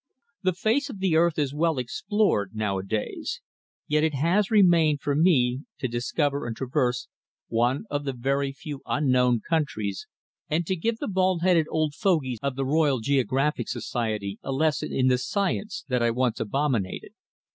[0.41, 3.39] The face of the earth is well explored now a days,
[3.85, 7.07] yet it has remained for me to discover and traverse
[7.49, 10.07] one of the very few unknown countries,
[10.49, 14.91] and to give the bald headed old fogies of the Royal Geographical Society a lesson
[14.91, 17.11] in the science that I once abominated.